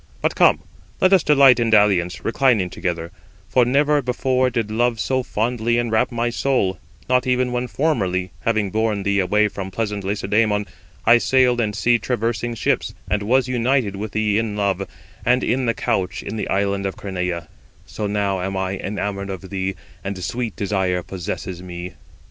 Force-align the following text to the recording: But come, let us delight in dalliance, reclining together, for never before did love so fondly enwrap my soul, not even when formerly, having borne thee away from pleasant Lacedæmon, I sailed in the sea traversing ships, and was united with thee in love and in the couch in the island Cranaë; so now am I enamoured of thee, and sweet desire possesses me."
But 0.19 0.33
come, 0.33 0.61
let 0.99 1.13
us 1.13 1.21
delight 1.21 1.59
in 1.59 1.69
dalliance, 1.69 2.25
reclining 2.25 2.71
together, 2.71 3.11
for 3.47 3.65
never 3.65 4.01
before 4.01 4.49
did 4.49 4.71
love 4.71 4.99
so 4.99 5.21
fondly 5.21 5.77
enwrap 5.77 6.11
my 6.11 6.31
soul, 6.31 6.79
not 7.07 7.27
even 7.27 7.51
when 7.51 7.67
formerly, 7.67 8.31
having 8.39 8.71
borne 8.71 9.03
thee 9.03 9.19
away 9.19 9.47
from 9.47 9.69
pleasant 9.69 10.03
Lacedæmon, 10.03 10.65
I 11.05 11.19
sailed 11.19 11.61
in 11.61 11.69
the 11.69 11.77
sea 11.77 11.99
traversing 11.99 12.55
ships, 12.55 12.95
and 13.11 13.21
was 13.21 13.47
united 13.47 13.95
with 13.95 14.13
thee 14.13 14.39
in 14.39 14.55
love 14.57 14.87
and 15.23 15.43
in 15.43 15.67
the 15.67 15.75
couch 15.75 16.23
in 16.23 16.35
the 16.35 16.47
island 16.49 16.85
Cranaë; 16.85 17.45
so 17.85 18.07
now 18.07 18.41
am 18.41 18.57
I 18.57 18.79
enamoured 18.79 19.29
of 19.29 19.51
thee, 19.51 19.75
and 20.03 20.17
sweet 20.23 20.55
desire 20.55 21.03
possesses 21.03 21.61
me." 21.61 21.93